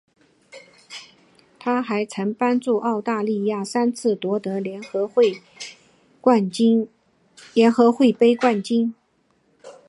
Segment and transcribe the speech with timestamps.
[1.59, 5.33] 她还曾帮助澳大利亚三次夺得联合会
[8.11, 8.95] 杯冠军。